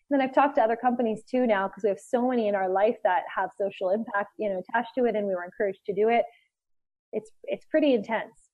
[0.10, 2.70] then I've talked to other companies too now because we have so many in our
[2.70, 5.94] life that have social impact, you know, attached to it, and we were encouraged to
[5.94, 6.26] do it.
[7.12, 8.50] It's it's pretty intense,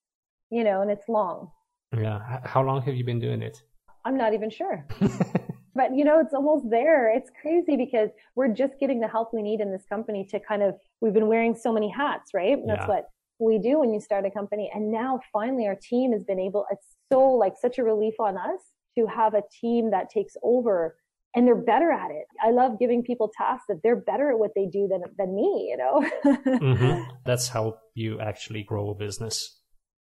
[0.49, 1.51] you know, and it's long.
[1.95, 2.39] Yeah.
[2.45, 3.61] How long have you been doing it?
[4.05, 4.85] I'm not even sure.
[5.75, 7.13] but you know, it's almost there.
[7.15, 10.63] It's crazy because we're just getting the help we need in this company to kind
[10.63, 12.57] of, we've been wearing so many hats, right?
[12.65, 12.87] That's yeah.
[12.87, 13.05] what
[13.39, 14.71] we do when you start a company.
[14.73, 18.37] And now finally our team has been able, it's so like such a relief on
[18.37, 18.59] us
[18.97, 20.95] to have a team that takes over
[21.35, 22.25] and they're better at it.
[22.43, 25.69] I love giving people tasks that they're better at what they do than, than me,
[25.69, 26.11] you know?
[26.25, 27.03] mm-hmm.
[27.25, 29.60] That's how you actually grow a business.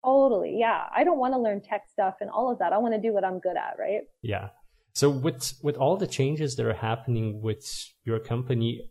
[0.08, 0.56] Totally.
[0.58, 0.84] Yeah.
[0.96, 2.72] I don't want to learn tech stuff and all of that.
[2.72, 4.04] I want to do what I'm good at, right?
[4.22, 4.50] Yeah.
[4.94, 7.66] So with with all the changes that are happening with
[8.06, 8.90] your company,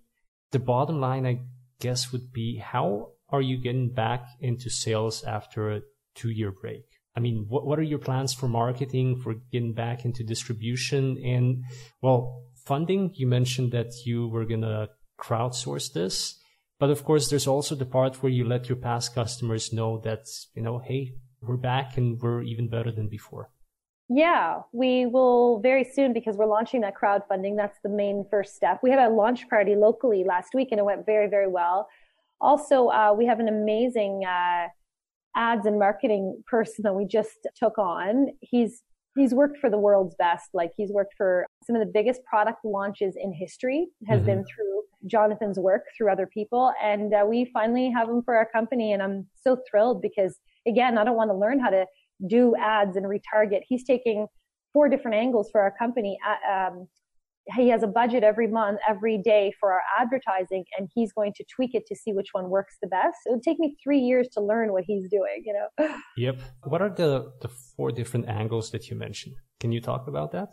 [0.53, 1.41] the bottom line, I
[1.81, 5.81] guess, would be how are you getting back into sales after a
[6.15, 6.85] two year break?
[7.17, 11.65] I mean, what what are your plans for marketing, for getting back into distribution, and
[12.03, 13.11] well, funding?
[13.15, 16.39] You mentioned that you were gonna crowdsource this,
[16.79, 20.27] but of course, there's also the part where you let your past customers know that
[20.55, 23.51] you know, hey, we're back and we're even better than before.
[24.09, 27.57] Yeah, we will very soon because we're launching that crowdfunding.
[27.57, 28.79] That's the main first step.
[28.83, 31.89] We had a launch party locally last week and it went very, very well.
[32.41, 34.69] Also, uh, we have an amazing uh,
[35.35, 38.29] ads and marketing person that we just took on.
[38.41, 38.83] He's
[39.17, 40.51] he's worked for the world's best.
[40.55, 43.89] Like he's worked for some of the biggest product launches in history.
[44.07, 44.27] Has mm-hmm.
[44.27, 48.49] been through Jonathan's work through other people, and uh, we finally have him for our
[48.51, 48.93] company.
[48.93, 51.87] And I'm so thrilled because again, I don't want to learn how to
[52.29, 53.61] do ads and retarget.
[53.69, 54.27] He's taking
[54.73, 56.19] four different angles for our company.
[56.51, 56.89] Um,
[57.55, 61.45] he has a budget every month, every day for our advertising, and he's going to
[61.55, 63.19] tweak it to see which one works the best.
[63.25, 65.99] It would take me three years to learn what he's doing, you know?
[66.17, 66.41] Yep.
[66.65, 69.37] What are the, the four different angles that you mentioned?
[69.61, 70.49] Can you talk about that?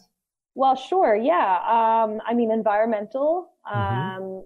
[0.55, 1.15] Well, sure.
[1.15, 1.55] Yeah.
[1.55, 4.23] Um, I mean, environmental, mm-hmm.
[4.23, 4.43] um,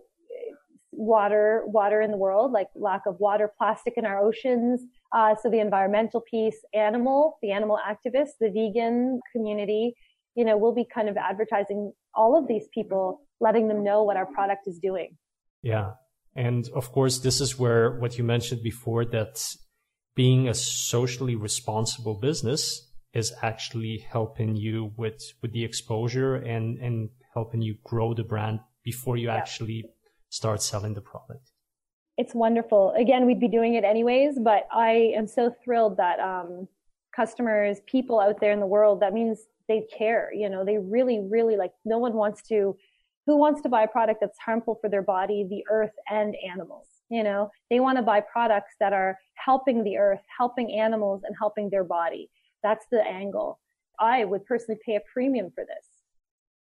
[0.91, 4.82] water, water in the world, like lack of water, plastic in our oceans,
[5.15, 9.96] uh, so the environmental piece, animal, the animal activists, the vegan community,
[10.36, 14.17] you know, we'll be kind of advertising all of these people, letting them know what
[14.17, 15.17] our product is doing.
[15.62, 15.91] Yeah.
[16.36, 19.43] And of course, this is where what you mentioned before that
[20.15, 27.10] being a socially responsible business is actually helping you with, with the exposure and, and
[27.34, 29.36] helping you grow the brand before you yeah.
[29.36, 29.86] actually
[30.30, 31.52] start selling the product
[32.17, 32.93] it's wonderful.
[32.98, 36.67] Again, we'd be doing it anyways, but I am so thrilled that um,
[37.15, 40.32] customers, people out there in the world, that means they care.
[40.34, 41.72] You know, they really, really like.
[41.86, 42.76] No one wants to.
[43.28, 46.88] Who wants to buy a product that's harmful for their body, the earth, and animals?
[47.10, 51.36] You know, they want to buy products that are helping the earth, helping animals, and
[51.38, 52.30] helping their body.
[52.63, 53.60] That's the angle.
[54.00, 55.86] I would personally pay a premium for this.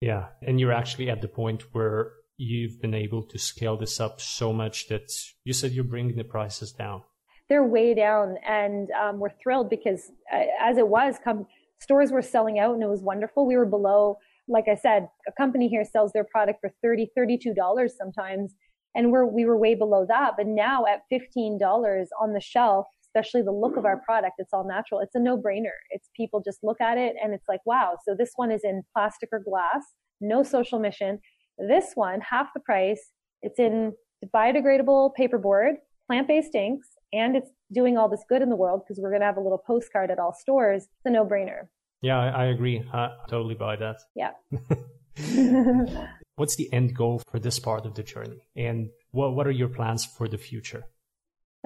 [0.01, 4.21] Yeah, and you're actually at the point where you've been able to scale this up
[4.21, 5.11] so much that
[5.45, 7.03] you said you're bringing the prices down.
[7.49, 11.47] They're way down, and um, we're thrilled because uh, as it was, come
[11.81, 13.47] stores were selling out, and it was wonderful.
[13.47, 14.19] We were below,
[14.49, 18.55] like I said, a company here sells their product for 30 32 dollars sometimes,
[18.95, 20.33] and we're we were way below that.
[20.37, 22.87] But now at fifteen dollars on the shelf,
[23.17, 25.01] especially the look of our product, it's all natural.
[25.01, 25.77] It's a no brainer.
[25.91, 27.97] It's people just look at it and it's like, wow.
[28.07, 29.83] So this one is in plastic or glass,
[30.21, 31.21] no social mission
[31.59, 33.13] this one, half the price.
[33.43, 33.93] It's in
[34.35, 35.75] biodegradable paperboard,
[36.07, 39.27] plant-based inks, and it's doing all this good in the world because we're going to
[39.27, 40.83] have a little postcard at all stores.
[40.83, 41.69] It's a no-brainer.
[42.03, 42.85] Yeah, I, I agree.
[42.93, 43.97] I totally buy that.
[44.15, 44.33] Yeah.
[46.37, 48.43] What's the end goal for this part of the journey?
[48.55, 50.85] And what, what are your plans for the future?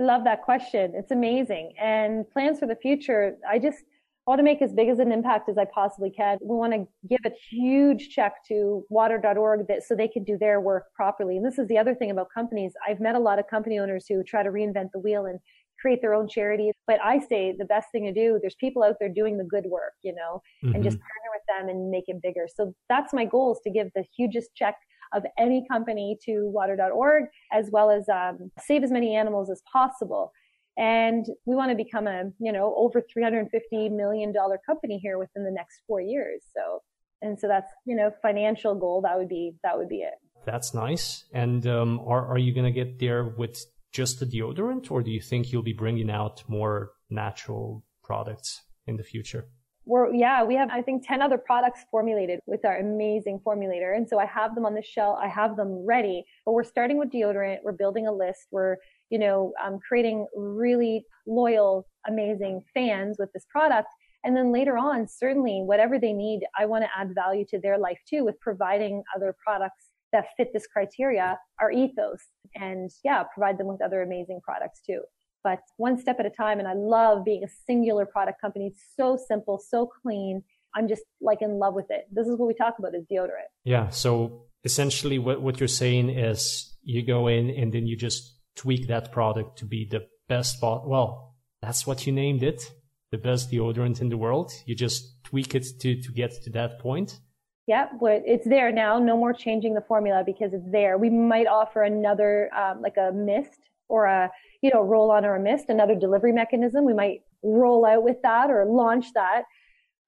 [0.01, 0.93] I love that question.
[0.95, 1.75] It's amazing.
[1.79, 3.79] And plans for the future, I just
[4.27, 6.39] want to make as big as an impact as I possibly can.
[6.41, 10.61] We want to give a huge check to water.org that, so they can do their
[10.61, 11.37] work properly.
[11.37, 12.73] And this is the other thing about companies.
[12.89, 15.39] I've met a lot of company owners who try to reinvent the wheel and
[15.79, 16.71] create their own charity.
[16.87, 19.67] But I say the best thing to do, there's people out there doing the good
[19.67, 20.77] work, you know, mm-hmm.
[20.77, 22.47] and just partner with them and make it bigger.
[22.55, 24.77] So that's my goal is to give the hugest check
[25.13, 30.33] of any company to water.org, as well as um, save as many animals as possible.
[30.77, 34.33] And we want to become a, you know, over $350 million
[34.65, 36.43] company here within the next four years.
[36.57, 36.83] So,
[37.23, 39.03] and so that's, you know, financial goal.
[39.03, 40.15] That would be, that would be it.
[40.47, 41.25] That's nice.
[41.35, 45.11] And um, are, are you going to get there with just the deodorant or do
[45.11, 49.49] you think you'll be bringing out more natural products in the future?
[49.87, 53.97] We're yeah we have i think 10 other products formulated with our amazing formulator.
[53.97, 55.19] And so i have them on the shelf.
[55.21, 57.59] I have them ready but we're starting with deodorant.
[57.63, 58.49] We're building a list.
[58.51, 58.77] We're
[59.11, 63.89] you know um, creating really loyal amazing fans with this product.
[64.25, 67.79] And then later on certainly whatever they need i want to add value to their
[67.79, 72.21] life too with providing other products that fit this criteria our ethos
[72.55, 75.01] and yeah provide them with other amazing products too
[75.43, 76.59] but one step at a time.
[76.59, 78.67] And I love being a singular product company.
[78.67, 80.43] It's so simple, so clean.
[80.75, 82.07] I'm just like in love with it.
[82.13, 83.51] This is what we talk about is deodorant.
[83.65, 83.89] Yeah.
[83.89, 88.89] So essentially what, what you're saying is you go in and then you just tweak
[88.89, 92.63] that product to be the best well, that's what you named it.
[93.11, 94.53] The best deodorant in the world.
[94.67, 97.19] You just tweak it to, to get to that point.
[97.67, 98.99] Yeah, but it's there now.
[98.99, 100.99] No more changing the formula because it's there.
[100.99, 103.60] We might offer another, um, like a mist
[103.91, 104.31] or a
[104.63, 106.85] you know, roll on or a mist, another delivery mechanism.
[106.85, 109.43] We might roll out with that or launch that.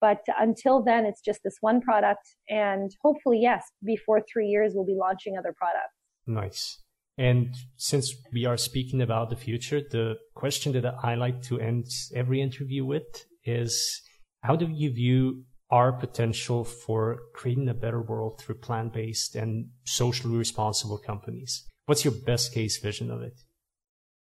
[0.00, 2.34] But until then, it's just this one product.
[2.48, 5.94] And hopefully, yes, before three years, we'll be launching other products.
[6.26, 6.78] Nice.
[7.16, 11.86] And since we are speaking about the future, the question that I like to end
[12.14, 14.02] every interview with is
[14.42, 19.68] how do you view our potential for creating a better world through plant based and
[19.84, 21.64] socially responsible companies?
[21.86, 23.40] What's your best case vision of it?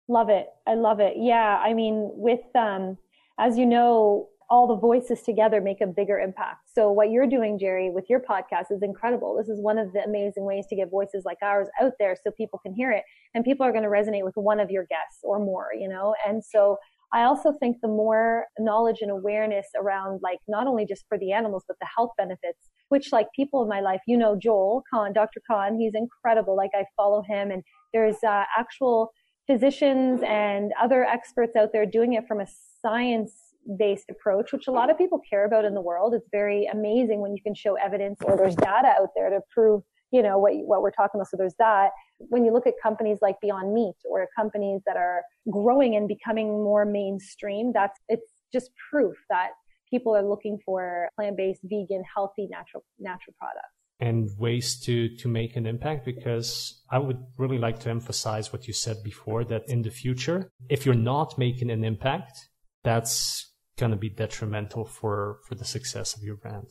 [0.08, 0.48] Love it.
[0.68, 1.14] I love it.
[1.18, 1.58] Yeah.
[1.58, 2.98] I mean, with, um,
[3.40, 6.70] as you know, all the voices together make a bigger impact.
[6.74, 9.36] So what you're doing, Jerry, with your podcast is incredible.
[9.36, 12.30] This is one of the amazing ways to get voices like ours out there so
[12.32, 13.04] people can hear it
[13.34, 16.14] and people are going to resonate with one of your guests or more, you know?
[16.28, 16.78] And so
[17.14, 21.32] I also think the more knowledge and awareness around like not only just for the
[21.32, 25.14] animals, but the health benefits, which like people in my life, you know, Joel Kahn,
[25.14, 25.42] Dr.
[25.50, 26.56] Kahn, he's incredible.
[26.56, 29.12] Like I follow him and there's uh, actual
[29.48, 32.48] physicians and other experts out there doing it from a
[32.82, 33.34] science
[33.78, 36.14] based approach, which a lot of people care about in the world.
[36.14, 39.82] It's very amazing when you can show evidence or there's data out there to prove,
[40.12, 41.30] you know, what, what we're talking about.
[41.30, 41.90] So there's that.
[42.20, 45.22] When you look at companies like Beyond Meat or companies that are
[45.52, 49.50] growing and becoming more mainstream, that's, it's just proof that
[49.90, 55.56] people are looking for plant-based, vegan, healthy, natural, natural products and ways to to make
[55.56, 59.84] an impact because I would really like to emphasize what you said before that in
[59.84, 62.50] the future if you're not making an impact
[62.84, 66.68] that's going to be detrimental for for the success of your brand.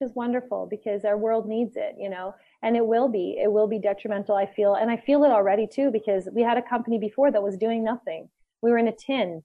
[0.00, 3.68] Is wonderful because our world needs it you know and it will be it will
[3.68, 6.98] be detrimental i feel and i feel it already too because we had a company
[6.98, 8.28] before that was doing nothing.
[8.62, 9.42] We were in a tin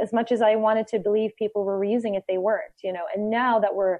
[0.00, 3.04] as much as i wanted to believe people were reusing it they weren't you know
[3.14, 3.98] and now that we're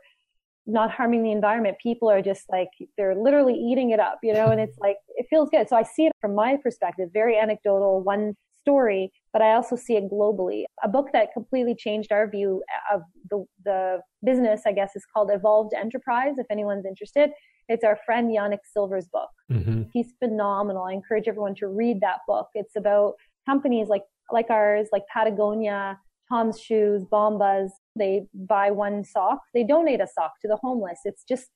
[0.66, 4.46] not harming the environment, people are just like, they're literally eating it up, you know,
[4.46, 5.68] and it's like, it feels good.
[5.68, 9.96] So I see it from my perspective, very anecdotal, one story, but I also see
[9.96, 10.64] it globally.
[10.82, 12.62] A book that completely changed our view
[12.92, 16.36] of the, the business, I guess, is called Evolved Enterprise.
[16.38, 17.30] If anyone's interested,
[17.68, 19.28] it's our friend Yanik Silver's book.
[19.52, 19.82] Mm-hmm.
[19.92, 20.84] He's phenomenal.
[20.84, 22.48] I encourage everyone to read that book.
[22.54, 25.98] It's about companies like, like ours, like Patagonia,
[26.28, 31.00] Tom's Shoes, Bombas, they buy one sock, they donate a sock to the homeless.
[31.04, 31.48] It's just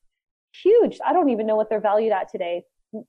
[0.62, 0.98] huge.
[1.06, 2.62] I don't even know what they're valued at today.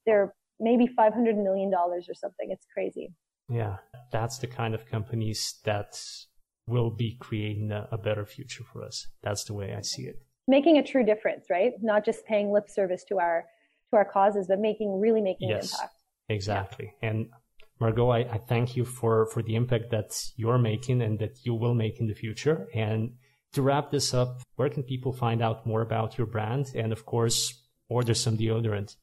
[0.06, 2.50] They're maybe $500 million or something.
[2.50, 3.14] It's crazy.
[3.50, 3.78] Yeah,
[4.12, 6.00] that's the kind of companies that
[6.68, 9.08] will be creating a, a better future for us.
[9.24, 10.22] That's the way I see it.
[10.48, 11.74] Making a true difference, right?
[11.82, 13.46] Not just paying lip service to our
[13.90, 15.96] to our causes, but making really making yes, an impact.
[16.30, 16.94] Exactly.
[17.02, 17.10] Yeah.
[17.10, 17.30] And
[17.80, 21.54] Margaux, I, I, thank you for, for the impact that you're making and that you
[21.54, 22.68] will make in the future.
[22.74, 23.14] And
[23.54, 27.06] to wrap this up, where can people find out more about your brand and, of
[27.06, 28.96] course, order some deodorant?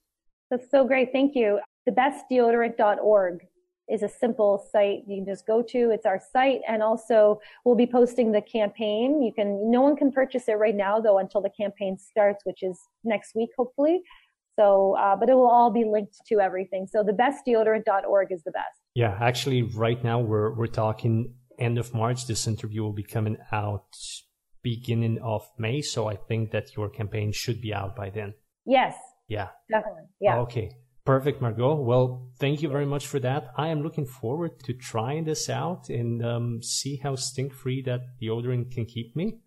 [0.51, 1.11] That's so great.
[1.13, 1.61] Thank you.
[1.89, 3.47] Thebestdeodorant.org
[3.89, 5.91] is a simple site you can just go to.
[5.91, 6.61] It's our site.
[6.69, 9.23] And also we'll be posting the campaign.
[9.23, 12.63] You can, no one can purchase it right now though until the campaign starts, which
[12.63, 14.03] is next week, hopefully.
[14.57, 16.87] So, uh, but it will all be linked to everything.
[16.91, 18.81] So the thebestdeodorant.org is the best.
[18.95, 22.27] Yeah, actually, right now we're we're talking end of March.
[22.27, 23.97] This interview will be coming out
[24.63, 25.81] beginning of May.
[25.81, 28.35] So I think that your campaign should be out by then.
[28.65, 28.95] Yes.
[29.29, 29.49] Yeah.
[29.71, 30.09] Definitely.
[30.21, 30.39] Yeah.
[30.39, 30.71] Okay.
[31.05, 31.77] Perfect, Margaux.
[31.77, 33.53] Well, thank you very much for that.
[33.57, 38.01] I am looking forward to trying this out and um, see how stink free that
[38.21, 39.39] deodorant can keep me.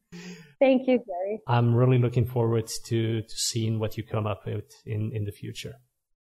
[0.60, 1.39] Thank you, Gary.
[1.47, 5.32] I'm really looking forward to, to seeing what you come up with in, in the
[5.32, 5.76] future.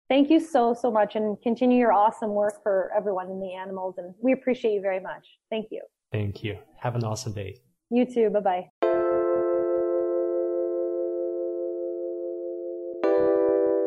[0.09, 3.95] Thank you so, so much and continue your awesome work for everyone in the animals.
[3.97, 5.25] And we appreciate you very much.
[5.49, 5.81] Thank you.
[6.11, 6.57] Thank you.
[6.79, 7.55] Have an awesome day.
[7.89, 8.29] You too.
[8.29, 8.69] Bye bye.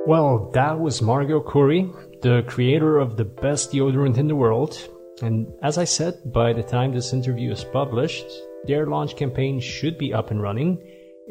[0.06, 4.78] Well, that was Margaux Khoury, the creator of the best deodorant in the world.
[5.22, 8.26] And as I said, by the time this interview is published,
[8.66, 10.82] their launch campaign should be up and running,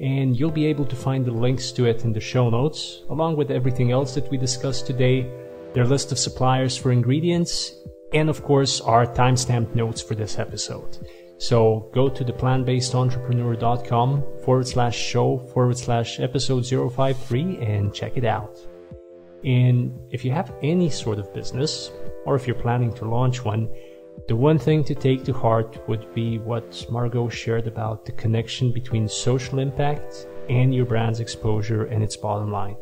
[0.01, 3.37] and you'll be able to find the links to it in the show notes, along
[3.37, 5.29] with everything else that we discussed today,
[5.73, 7.75] their list of suppliers for ingredients,
[8.13, 10.97] and of course, our timestamped notes for this episode.
[11.37, 18.57] So go to theplantbasedentrepreneur.com forward slash show forward slash episode 053 and check it out.
[19.43, 21.91] And if you have any sort of business,
[22.25, 23.69] or if you're planning to launch one,
[24.27, 28.71] the one thing to take to heart would be what Margaux shared about the connection
[28.71, 32.75] between social impact and your brand's exposure and its bottom line.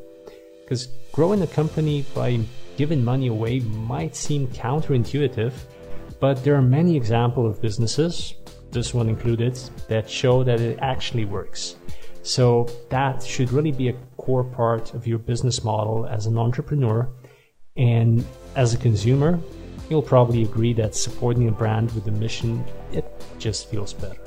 [0.64, 2.40] Because growing a company by
[2.78, 5.54] giving money away might seem counterintuitive,
[6.20, 8.36] but there are many examples of businesses,
[8.72, 9.56] this one included,
[9.90, 11.76] that show that it actually works.
[12.22, 17.10] So that should really be a core part of your business model as an entrepreneur.
[17.76, 18.26] And
[18.56, 19.40] as a consumer,
[19.90, 23.06] you'll probably agree that supporting a brand with a mission, it
[23.40, 24.18] just feels better.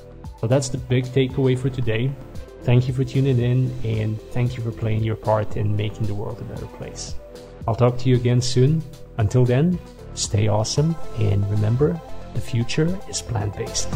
[0.40, 2.12] So that's the big takeaway for today.
[2.62, 6.14] Thank you for tuning in and thank you for playing your part in making the
[6.14, 7.14] world a better place.
[7.66, 8.82] I'll talk to you again soon.
[9.18, 9.78] Until then,
[10.14, 12.00] stay awesome and remember,
[12.34, 13.88] the future is plant based.